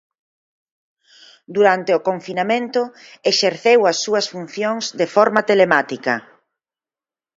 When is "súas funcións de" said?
4.03-5.07